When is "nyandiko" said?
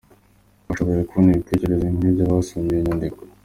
2.85-3.19